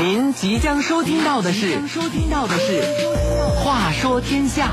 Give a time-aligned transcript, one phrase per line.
[0.00, 2.80] 您即将收听到的是，收听到的是
[3.62, 4.68] 《话说天下》。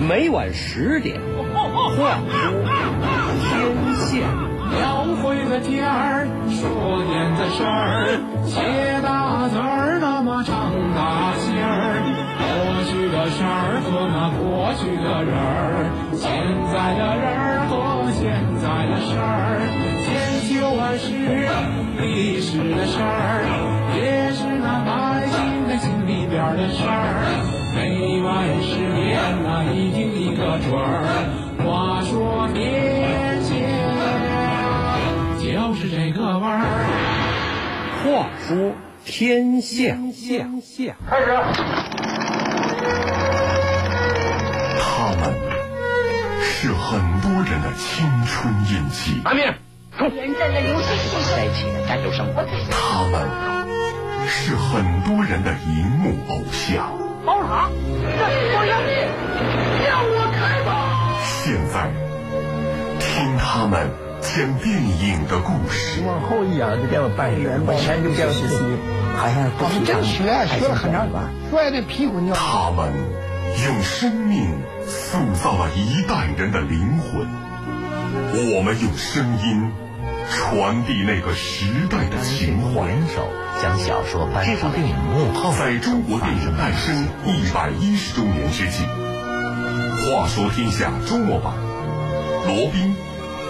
[0.00, 1.20] 每晚十点，
[1.52, 2.08] 话说
[3.50, 4.57] 天下。
[4.70, 8.60] 描绘的天儿，说点的事儿，写
[9.02, 12.02] 大字儿，那么长大信儿。
[12.38, 12.46] 过
[12.88, 16.28] 去的事儿和那过去的人儿，现
[16.72, 18.22] 在的人儿和现
[18.62, 19.60] 在的事儿，
[20.04, 20.06] 千
[20.46, 21.08] 秋万世
[22.00, 23.44] 历史的事儿，
[23.96, 27.26] 也是那百姓的心里边的事儿。
[27.74, 28.32] 每晚
[28.62, 31.04] 十点那一定一个准儿。
[31.64, 33.07] 话说天
[38.08, 38.72] 话说
[39.04, 39.94] 天下，
[41.10, 41.28] 开始。
[44.80, 45.34] 他们
[46.40, 49.58] 是很多人的青春印记，安面，
[49.98, 50.88] 人在的流星
[51.36, 52.42] 在一起的战斗生活。
[52.70, 53.20] 他们
[54.26, 56.90] 是很多人的荧幕偶像。
[57.26, 57.68] 包啥？
[57.68, 58.90] 我要你，
[59.86, 60.70] 让我开炮！
[61.44, 61.92] 现在，
[62.98, 63.90] 听他们
[64.20, 66.02] 讲电影的故事。
[66.06, 68.76] 往后一仰就变了半人，往前就变了四十，
[69.16, 72.34] 好像不是真学，学了很长时间，摔的屁股尿。
[72.34, 72.92] 他们
[73.64, 77.26] 用生命塑造了一代人的灵魂，
[78.54, 79.72] 我们用声音
[80.30, 82.86] 传递那个时代的情怀。
[82.86, 83.28] 联手
[83.62, 91.54] 将小说搬这部上电影幕后，在中国电影诞生一百一十周年之际，话说天下周末版，
[92.46, 92.94] 罗宾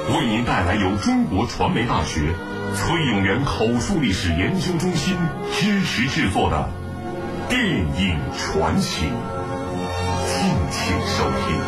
[0.09, 2.35] 为您带来由中国传媒大学
[2.75, 5.15] 崔永元口述历史研究中心
[5.53, 6.71] 支持制作的
[7.51, 9.13] 电影传奇，敬
[10.71, 11.61] 请收听。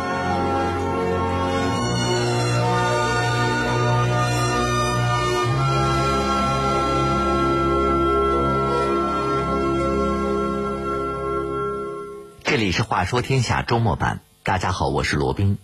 [12.43, 15.59] 这里是《话说天下》周末版，大家好，我是罗宾。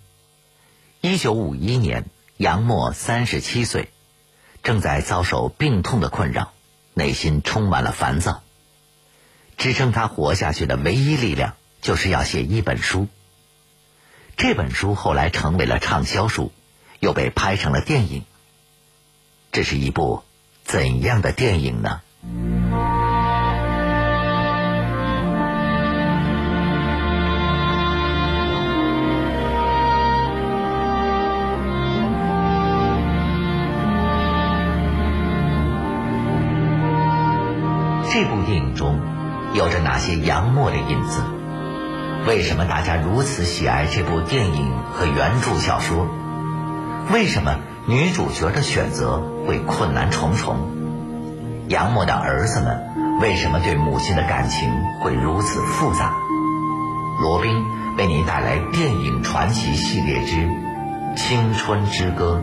[1.02, 2.06] 一九五一年，
[2.38, 3.90] 杨沫三十七岁，
[4.62, 6.53] 正在遭受病痛的困扰，
[6.94, 8.44] 内心充满了烦躁。
[9.58, 13.08] 支撑他活下去的唯一力量，就是要写一本书。
[14.36, 16.52] 这本书后来成为了畅销书，
[17.00, 18.24] 又被拍成了电影。
[19.52, 20.22] 这是一部
[20.64, 22.02] 怎样的电影呢？
[38.18, 39.00] 这部电影中
[39.54, 41.22] 有着哪些杨沫的影子？
[42.26, 46.08] 为什么大家如此喜爱这部电影和原著小说？
[47.14, 50.58] 为什么女主角的选择会困难重重？
[51.68, 54.68] 杨沫的儿子们为什么对母亲的感情
[55.04, 56.16] 会如此复杂？
[57.22, 57.64] 罗宾
[58.00, 60.38] 为您带来电影传奇系列之
[61.16, 62.42] 《青春之歌》。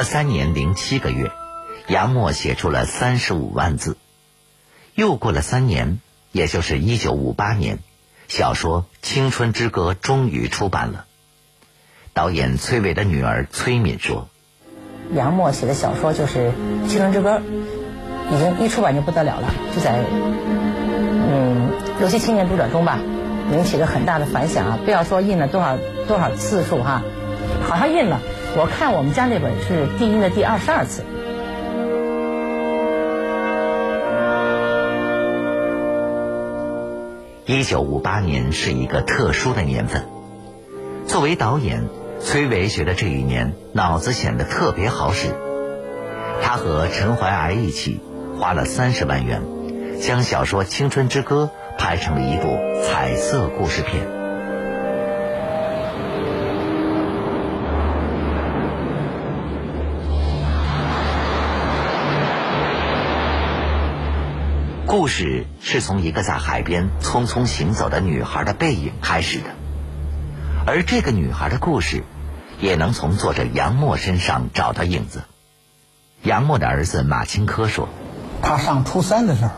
[0.00, 1.30] 了三年零七个月，
[1.86, 3.98] 杨沫写出了三十五万字。
[4.94, 6.00] 又过了三年，
[6.32, 7.80] 也就是一九五八年，
[8.26, 11.04] 小说《青春之歌》终于出版了。
[12.14, 14.30] 导演崔伟的女儿崔敏说
[15.12, 16.52] ：“杨沫写的小说就是
[16.88, 17.38] 《青春之歌》，
[18.34, 20.02] 已经一出版就不得了了，就在
[21.28, 22.98] 嗯六七青年读者中吧，
[23.52, 24.78] 引起了很大的反响啊！
[24.82, 25.76] 不要说印了多少
[26.08, 27.02] 多少次数哈，
[27.70, 28.20] 好像印了。”
[28.56, 31.04] 我看我们家那本是第一的第二十二次。
[37.46, 40.06] 一九五八年是一个特殊的年份。
[41.06, 41.88] 作为导演，
[42.20, 45.28] 崔伟觉得这一年脑子显得特别好使。
[46.42, 48.00] 他和陈怀癌一起
[48.38, 49.42] 花了三十万元，
[50.00, 54.19] 将小说《青春之歌》拍成了一部彩色故事片。
[64.90, 69.44] 故事是从一个在海边匆匆行走的女孩的背影开始的，
[70.66, 72.02] 而这个女孩的故事，
[72.58, 75.22] 也能从作者杨沫身上找到影子。
[76.24, 77.88] 杨沫的儿子马青科说
[78.42, 79.52] ：“他上初三的时候，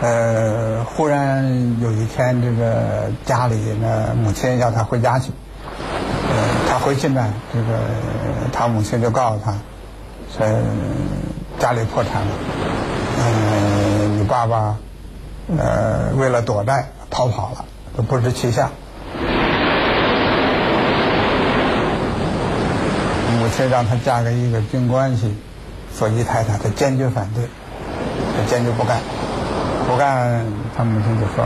[0.00, 5.30] 呃，忽然有一天，这个家里呢，母亲要他回家去，
[6.30, 7.80] 呃，他回去呢，这个
[8.50, 9.52] 他母亲就告诉他，
[10.34, 10.46] 说
[11.58, 12.28] 家里破产了。”
[13.18, 14.76] 嗯，你爸爸
[15.58, 17.64] 呃，为了躲债逃跑了，
[18.08, 18.70] 不知去向。
[23.38, 25.28] 母亲让她嫁给一个军官去
[25.96, 27.44] 做姨太太，她坚决反对，
[28.36, 28.98] 她坚决不干，
[29.86, 30.44] 不干，
[30.76, 31.44] 她母亲就说：“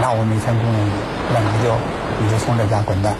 [0.00, 0.92] 那我没钱供应你，
[1.32, 1.74] 那你就
[2.22, 3.14] 你就从这家滚蛋。”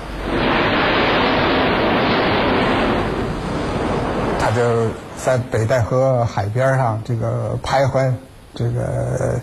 [4.55, 8.15] 就在北戴河海边上这个徘徊，
[8.55, 9.41] 这个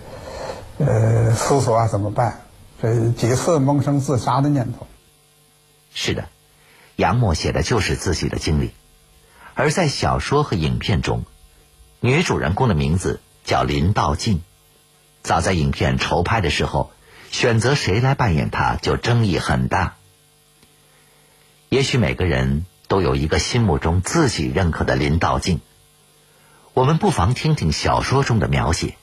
[0.78, 2.40] 呃思索啊怎么办？
[2.80, 4.86] 这几次萌生自杀的念头。
[5.94, 6.24] 是的，
[6.96, 8.72] 杨沫写的就是自己的经历，
[9.54, 11.24] 而在小说和影片中，
[12.00, 14.42] 女主人公的名字叫林道静。
[15.22, 16.90] 早在影片筹拍的时候，
[17.30, 19.94] 选择谁来扮演她就争议很大。
[21.68, 22.64] 也许每个人。
[22.92, 25.62] 都有一个心目中自己认可的林道静。
[26.74, 28.98] 我们不妨听听小说中的描写，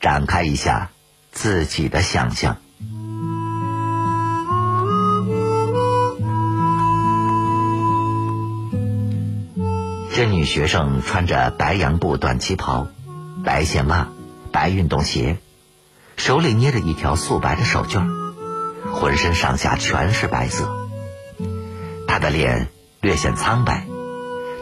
[0.00, 0.90] 展开一下
[1.30, 2.56] 自己的想象。
[10.12, 12.88] 这女学生穿着白洋布短旗袍、
[13.44, 14.08] 白线袜、
[14.50, 15.38] 白运动鞋，
[16.16, 18.10] 手里捏着一条素白的手绢，
[18.92, 20.68] 浑身上下全是白色。
[22.08, 22.70] 她的脸。
[23.00, 23.86] 略显苍白，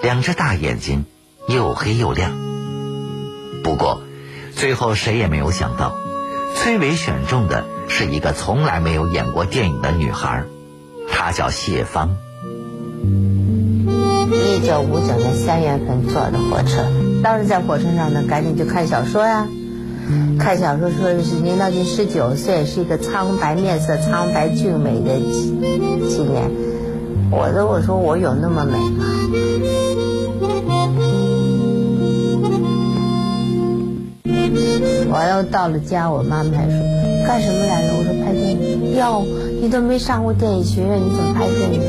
[0.03, 1.07] 两只大眼睛
[1.49, 2.33] 又黑又亮。
[3.65, 4.03] 不过，
[4.55, 5.95] 最后谁也没有想到，
[6.55, 10.45] 崔伟选中的是一个从来没有演过电影的女孩，
[11.11, 12.17] 她叫谢芳。
[14.31, 16.85] 一九五九年三月份坐的火车，
[17.23, 19.47] 当时在火车上呢，赶紧就看小说呀。
[20.39, 25.19] 看小说说的是林道静十九岁，是一个苍白面色、苍白俊美的
[26.09, 26.51] 青年。
[27.31, 29.05] 我都我说我有那么美吗？
[35.11, 36.79] 完了到了家，我妈妈还说
[37.27, 37.93] 干什么来着？
[37.95, 38.97] 我说拍电影。
[38.97, 39.25] 哟，
[39.61, 41.81] 你都没上过电影学院，你怎么拍电影？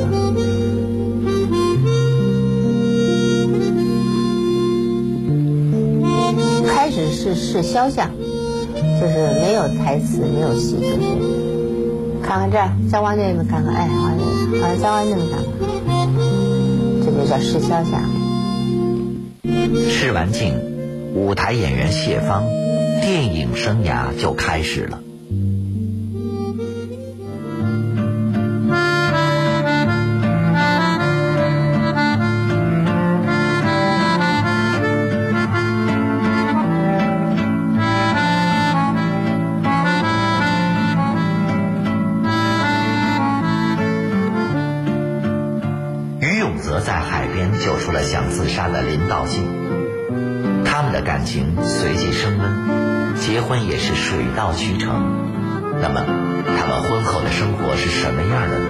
[6.65, 8.09] 开始是是肖像，
[8.99, 10.97] 就是没有台词，没有戏，就是
[12.27, 14.59] 看看这儿，再往那边看看，哎，往那。
[14.61, 15.39] 好像在外面干，
[17.01, 18.01] 这就叫石肖像。
[19.89, 20.53] 试完镜，
[21.15, 22.43] 舞台演员谢芳
[23.01, 24.99] 电影生涯就开始了。
[49.07, 49.43] 道静，
[50.65, 54.91] 他们的感情随即升温，结婚也是水到渠成。
[55.81, 56.03] 那么，
[56.45, 58.65] 他们婚后的生活是什么样的呢？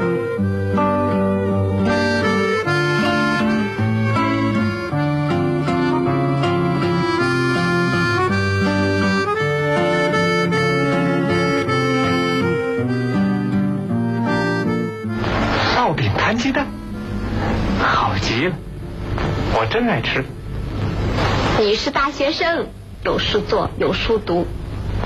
[15.78, 16.68] 烙饼摊鸡蛋，
[17.80, 18.56] 好极了。
[19.54, 20.26] 我真爱吃。
[21.60, 22.68] 你是大学生，
[23.04, 24.46] 有事做，有书读。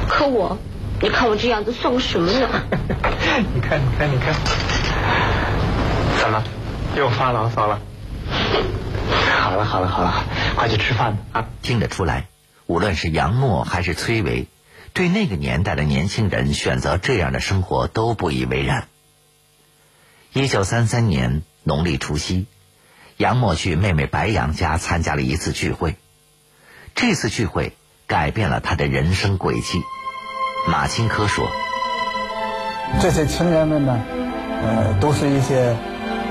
[0.10, 0.58] 可我，
[1.02, 2.50] 你看我这样子算个什么呢？
[3.54, 4.36] 你看，你看，你看，
[6.20, 6.44] 怎么
[6.96, 7.80] 又发牢骚了？
[9.40, 10.26] 好了，好了，好了，
[10.56, 11.24] 快去吃饭吧。
[11.32, 12.28] 啊，听得出来，
[12.68, 14.48] 无论是杨沫还是崔维，
[14.94, 18.88] 对那个年代的年轻人选择这样的生活都不以为然。
[20.34, 22.46] 一九三三年农历除夕。
[23.22, 25.96] 杨默去妹妹白杨家参加了一次聚会，
[26.96, 27.74] 这次聚会
[28.08, 29.80] 改变了他的人生轨迹。
[30.68, 31.48] 马青科说
[33.00, 34.00] ：“这些青年们呢，
[34.64, 35.76] 呃，都是一些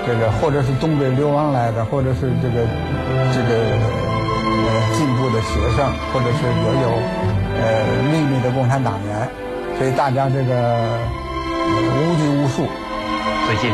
[0.04, 2.66] 这个或者是东北流亡来的，或者是这个
[3.32, 3.54] 这个
[4.58, 6.90] 呃进步的学生，或者是也有
[7.54, 9.30] 呃秘密的共产党员，
[9.78, 10.98] 所以大家这个
[11.70, 12.68] 无拘无束。
[13.46, 13.70] 最近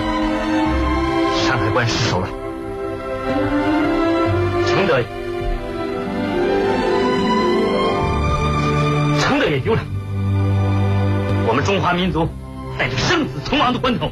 [1.47, 2.29] 山海关失守了。”
[4.67, 5.03] 承德，
[9.21, 9.83] 承德也丢了。
[11.49, 12.29] 我们中华民族
[12.79, 14.11] 在这生死存亡的关头，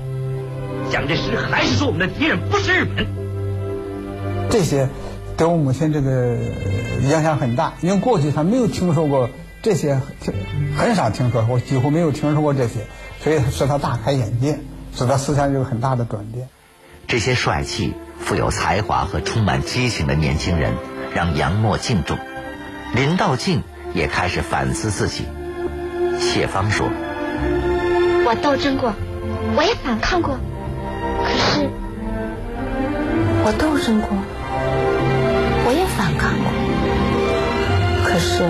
[0.90, 3.06] 蒋介石还是说我们的敌人不是日本。
[4.50, 4.88] 这些
[5.37, 6.37] 对我母亲这个
[7.02, 9.28] 影响很大，因为过去她没有听说过
[9.62, 10.00] 这些，
[10.76, 12.87] 很少听说过，几乎没有听说过这些，
[13.21, 14.59] 所以使她大开眼界，
[14.94, 16.49] 使她思想有很大的转变。
[17.06, 17.94] 这些帅气。
[18.24, 20.72] 富有才华和充满激情的年轻人
[21.14, 22.16] 让杨沫敬重，
[22.94, 23.62] 林道静
[23.92, 25.26] 也开始反思自己。
[26.18, 26.88] 谢芳说
[28.24, 28.94] ：“我斗争过，
[29.54, 30.38] 我也反抗过，
[31.22, 31.68] 可是
[33.44, 34.08] 我斗争过，
[35.66, 36.46] 我也反抗过，
[38.08, 38.42] 可是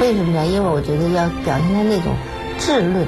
[0.00, 0.46] 为什么呢？
[0.46, 2.14] 因为我觉得要表现他那种
[2.58, 3.06] 质论，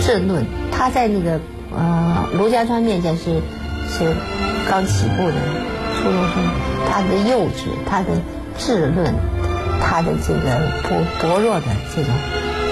[0.00, 0.46] 质论。
[0.70, 1.40] 他在那个
[1.76, 3.42] 呃卢家川面前是
[3.92, 4.16] 是
[4.70, 5.34] 刚起步的
[5.94, 6.34] 初中生，
[6.90, 8.08] 他的幼稚，他的
[8.58, 9.14] 稚嫩，
[9.82, 10.40] 他的这个
[10.82, 12.10] 薄薄弱的这种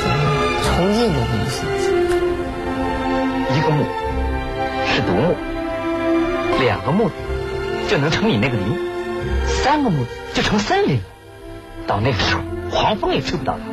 [0.00, 0.16] 这种
[0.64, 1.62] 崇敬的东西。
[3.52, 3.84] 一个木
[4.86, 5.36] 是独木，
[6.58, 7.10] 两个木
[7.88, 8.78] 就能成你那个林，
[9.62, 11.02] 三个木就成森林了。
[11.86, 13.69] 到那个时候，黄蜂也吃不到它。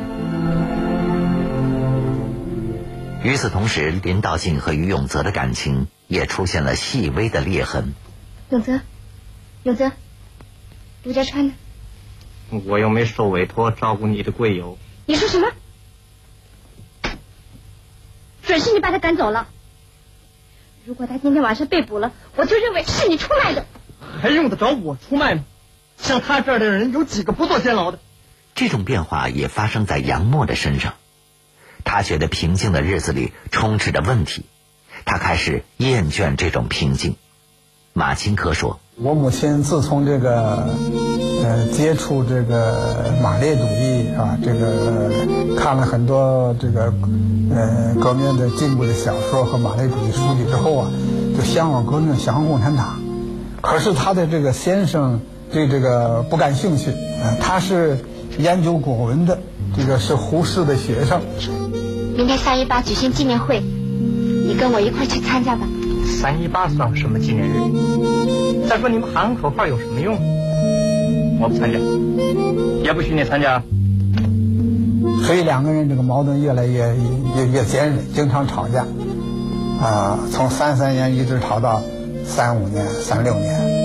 [3.24, 7.92] 与此同时，林道静和于永泽的感情也出现了细微的裂痕。
[8.50, 8.80] 永泽，
[9.64, 9.90] 永泽，
[11.02, 11.54] 卢家川呢？
[12.64, 14.78] 我又没受委托照顾你的贵友。
[15.06, 15.48] 你说什么？
[18.42, 19.48] 准是你把他赶走了。
[20.86, 23.66] 如果他今天晚上被捕了，我就认为是你出卖的。
[24.22, 25.44] 还用得着我出卖吗？
[25.98, 27.98] 像他这样的人，有几个不坐监牢的？
[28.54, 30.94] 这种变化也发生在杨默的身上。
[31.84, 34.44] 他觉得平静的日子里充斥着问题，
[35.04, 37.16] 他开始厌倦这种平静。
[37.94, 40.68] 马青科说：“我母亲自从这个
[41.42, 45.10] 呃接触这个马列主义啊，这个
[45.56, 46.92] 看了很多这个
[47.50, 50.90] 呃革命的进步的小说和马列主义书籍之后啊，
[51.36, 53.00] 就向往革命，向往共产党。
[53.60, 55.20] 可是他的这个先生
[55.52, 57.98] 对这个不感兴趣，啊，他是
[58.38, 59.40] 研究古文的，
[59.76, 61.20] 这个是胡适的学生。
[62.16, 65.66] 明天三一八举行纪念会，你跟我一块去参加吧。
[66.04, 68.68] 三一八算什么纪念日？
[68.68, 70.16] 再说你们喊口号有什么用？
[71.40, 71.78] 我不参加，
[72.82, 73.62] 也不许你参加。
[75.24, 76.94] 所以两个人这个矛盾越来越
[77.36, 78.86] 越越尖锐，经常吵架。
[79.80, 81.80] 啊，从三三年一直吵到
[82.24, 83.77] 三五年、三六年。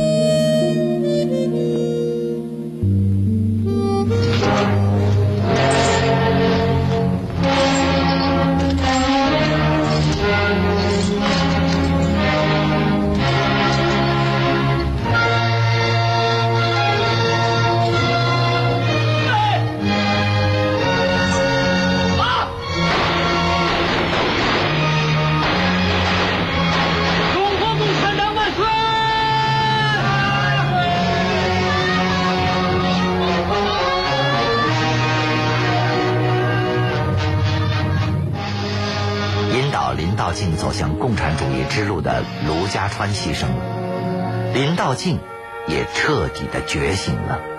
[39.94, 45.20] 林道静走向共产主义之路的卢家川牺牲了，林道静
[45.68, 47.53] 也彻底的觉醒了。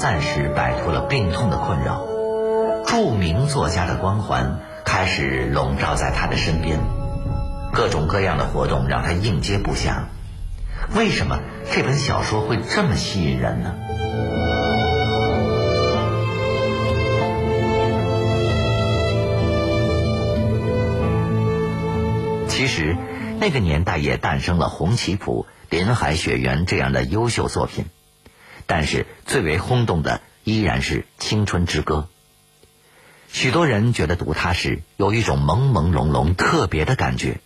[0.00, 2.06] 暂时摆脱了病痛的困扰，
[2.86, 6.80] 著名作家的光环开始笼罩在他的身边，
[7.74, 10.04] 各种各样的活动让他应接不暇。
[10.96, 11.40] 为什么
[11.70, 13.74] 这本小说会这么吸引人呢？
[22.48, 22.96] 其实，
[23.38, 27.84] 那个年代也诞生了红旗谱、林海雪原这样的优秀作品，
[28.70, 32.06] 但是最为轰动的依然是《青春之歌》。
[33.36, 37.40] 许多人觉得读它时有一种朦朦胧胧特别的感觉，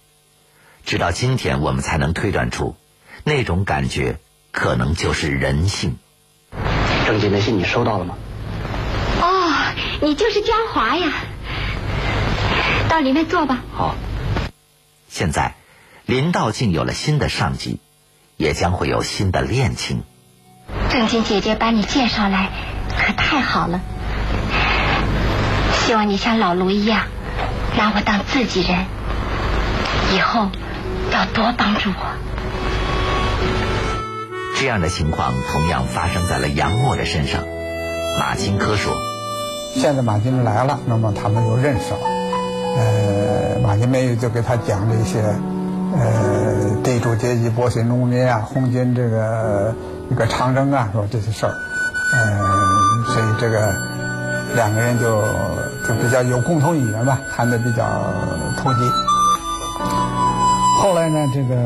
[0.85, 2.77] 直到今天我们才能推断出，
[3.23, 4.19] 那种感觉
[4.53, 5.97] 可能就是人性。
[7.07, 8.19] 郑姐的信你收到了吗？
[9.23, 11.11] 哦，你就是江华呀，
[12.91, 13.65] 到里面坐吧。
[13.73, 13.95] 好。
[15.09, 15.55] 现在，
[16.05, 17.81] 林道静有了新的上级，
[18.37, 20.03] 也将会有新的恋情。
[20.95, 22.51] 郑静姐姐把你介绍来，
[22.97, 23.81] 可太好了。
[25.81, 27.07] 希望你像老卢一样，
[27.77, 28.79] 拿我当自己人。
[30.15, 30.51] 以后
[31.11, 31.97] 要多帮助我。
[34.57, 37.41] 这样的情况同样发生在了杨默的身上。
[38.21, 38.95] 马金科说
[39.75, 41.99] ：“现在马金来了，那么他们就认识了。
[42.77, 45.19] 呃，马金梅就给他讲了一些，
[45.99, 49.75] 呃，地主阶级剥削农民啊，红军这个
[50.11, 51.55] 一个长征啊，说这些事儿。
[52.13, 53.75] 嗯、所以这个
[54.55, 55.21] 两个人就
[55.89, 57.85] 就比较有共同语言吧，谈的比较
[58.59, 58.93] 投机。
[60.81, 61.57] 后来呢，这个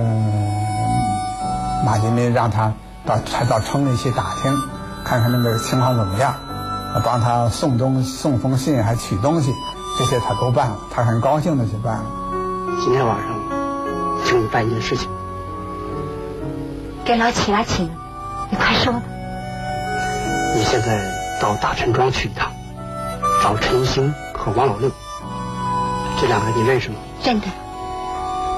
[1.85, 2.73] 马金民让他
[3.05, 4.57] 到他到城里去打听，
[5.05, 6.35] 看看那个情况怎么样，
[7.05, 9.53] 帮他送东送封信还取东西，
[9.99, 12.05] 这些他都办了，他很高兴的去办了。
[12.81, 13.37] 今天晚上
[14.25, 15.11] 请你办一件事情，
[17.05, 17.91] 给老请啊请，
[18.51, 19.03] 你快说吧。
[20.55, 22.51] 你现在到大陈庄去一趟，
[23.43, 24.91] 找陈兴和王老六，
[26.21, 26.97] 这两个人你认识吗？
[27.23, 27.47] 认得。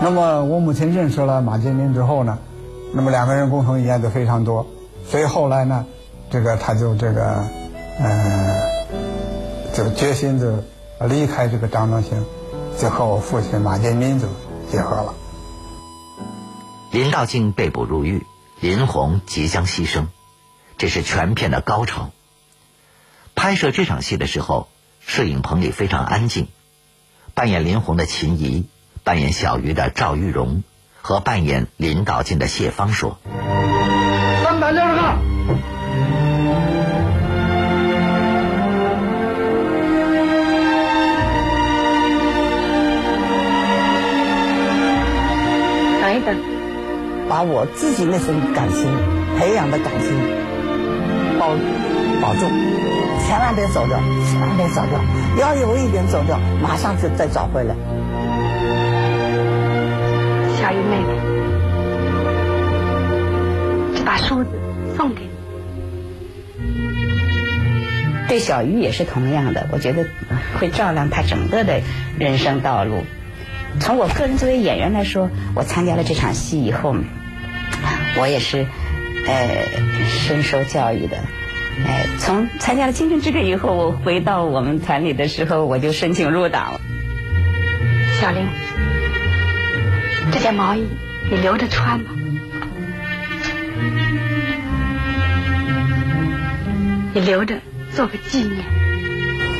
[0.00, 2.38] 那么我母亲认识了马建民之后呢，
[2.94, 4.66] 那么两个人共同语言就非常多，
[5.06, 5.84] 所以后来呢，
[6.30, 7.44] 这个他就这个，
[7.98, 8.60] 嗯，
[9.74, 10.46] 就决心就
[11.06, 12.24] 离开这个张正兴，
[12.78, 14.26] 就和我父亲马建民就
[14.70, 15.12] 结合了。
[16.92, 18.26] 林道静被捕入狱，
[18.60, 20.06] 林红即将牺牲，
[20.78, 22.10] 这是全片的高潮。
[23.34, 24.68] 拍摄这场戏的时候，
[25.00, 26.48] 摄影棚里非常安静，
[27.34, 28.66] 扮演林红的秦怡。
[29.02, 30.62] 扮演小鱼的赵玉荣
[31.00, 33.18] 和扮演林道静的谢芳说
[47.30, 48.90] ：“把我自己那份感情
[49.38, 50.10] 培养的感情
[51.38, 51.50] 保
[52.20, 52.40] 保住，
[53.24, 55.00] 千万别走掉，千万别走掉，
[55.38, 57.76] 要有一点走掉，马上就再找回来。
[60.58, 61.14] 小鱼妹妹，
[63.94, 64.50] 这把梳子
[64.96, 65.30] 送给你。
[68.28, 70.04] 对小鱼也是同样的，我觉得
[70.58, 71.80] 会照亮他整个的
[72.18, 73.04] 人生道路。
[73.78, 76.96] 从我个人作为演员来说，我参加了这场戏以后，
[78.18, 78.66] 我也是
[79.26, 79.66] 呃
[80.08, 81.16] 深受教育的。
[81.86, 86.80] 哎，从参加了《青春之歌》以后，我回到我们团里的时候，我就申请入党了。
[88.20, 88.46] 小玲。
[90.32, 90.86] 这件毛衣
[91.30, 92.10] 你留着穿吧？
[97.12, 97.56] 你留着
[97.92, 98.64] 做个纪念。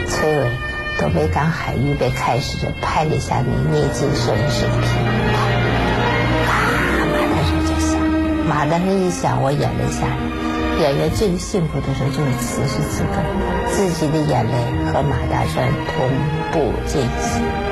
[0.07, 0.51] 崔伟，
[0.99, 5.20] 东北港海预备开始着，拍了一下你内镜摄影师的片段，
[8.51, 10.83] 马大帅一想，我眼泪下来。
[10.83, 13.23] 演员最幸福的时候就是此时此刻，
[13.71, 16.11] 自己的眼泪和马大帅同
[16.51, 17.70] 步进行。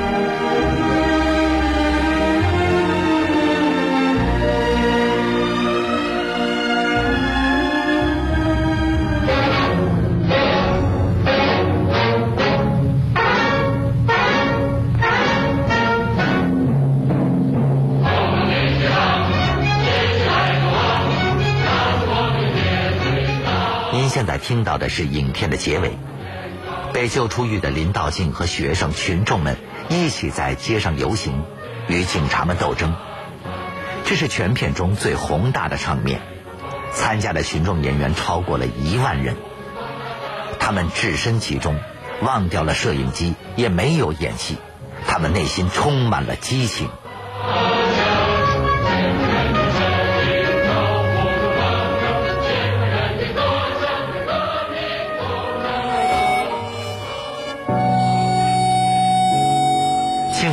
[24.49, 25.91] 听到的是影片的结尾，
[26.91, 29.57] 被救出狱的林道静和学生群众们
[29.89, 31.43] 一起在街上游行，
[31.87, 32.95] 与警察们斗争。
[34.05, 36.21] 这是全片中最宏大的场面，
[36.91, 39.35] 参加的群众演员超过了一万人，
[40.59, 41.79] 他们置身其中，
[42.23, 44.57] 忘掉了摄影机，也没有演戏，
[45.07, 46.89] 他们内心充满了激情。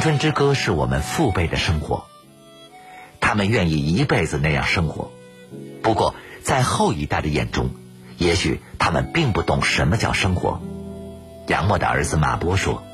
[0.06, 2.04] 春之歌是我们父辈的生活，
[3.20, 5.10] 他们愿意一辈子那样生活。
[5.82, 6.14] 不过，
[6.44, 7.70] 在后一代的眼中，
[8.16, 10.60] 也许他们并不懂什么叫生活。
[11.48, 12.84] 杨默的儿子马波说：“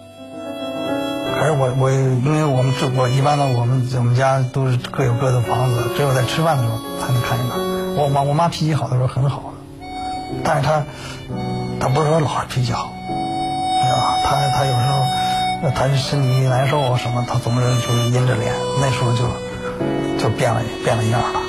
[1.36, 7.56] 可是我我因为我们这我一般的我们我们家都是各有各的房子，只有在吃饭的时候才能看见他。
[8.00, 9.52] 我妈我妈脾气好的时候很好，
[10.42, 10.86] 但是她
[11.78, 14.16] 她不是说老是脾气好，知道吧？
[14.24, 15.01] 她她有时候。”
[15.62, 19.28] 那他身体一难受什么，他总是就是阴着脸，那时候就
[20.18, 21.40] 就变了变了样了，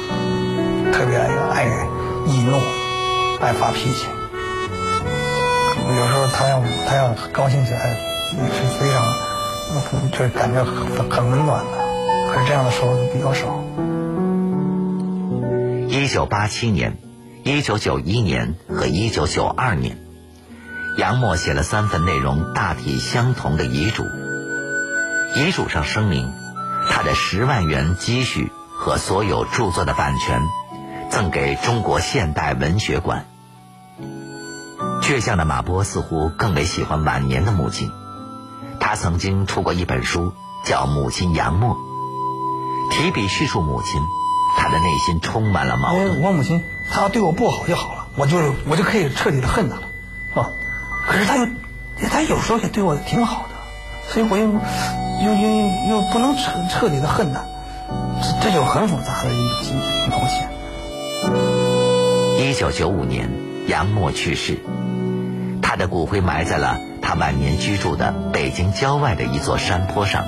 [0.93, 1.65] 特别爱
[2.27, 2.55] 易怒，
[3.41, 4.05] 爱发脾气。
[5.89, 7.97] 有时候他要他要高兴起来，
[8.29, 11.71] 是非常，就是感觉很很温暖的。
[12.31, 13.63] 可是这样的时候比较少。
[15.89, 16.97] 一九八七年、
[17.43, 20.02] 一九九一年和一九九二年。
[20.95, 24.03] 杨默写了三份内容大体相同的遗嘱，
[25.35, 26.31] 遗嘱上声明，
[26.87, 30.41] 他的十万元积蓄和所有著作的版权，
[31.09, 33.25] 赠给中国现代文学馆。
[35.01, 37.91] 倔强的马波似乎更为喜欢晚年的母亲，
[38.79, 40.31] 他曾经出过一本书
[40.63, 41.75] 叫《母亲杨默》，
[42.91, 43.99] 提笔叙述母亲，
[44.57, 46.21] 他的内心充满了矛盾。
[46.21, 49.77] 我母亲，她要对我不好就好了，我就我就可以彻底的恨她，
[51.13, 51.47] 可是他又，
[52.09, 53.49] 他有时候也对我挺好的，
[54.11, 57.45] 所以我又又又又不能彻彻底的恨他，
[58.41, 60.43] 这这就很复杂的一种心情东西。
[62.43, 63.29] 一九九五年，
[63.67, 64.57] 杨沫去世，
[65.61, 70.25] 他的骨灰埋在了他晚年居住的北京郊外的一座山坡上，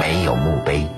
[0.00, 0.88] 没有墓碑。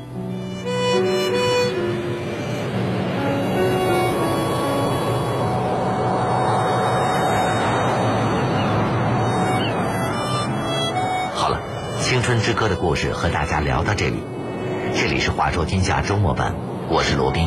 [12.25, 14.23] 春之歌的故事和大家聊到这里，
[14.95, 16.55] 这里是《话说天下》周末版，
[16.89, 17.43] 我是罗宾。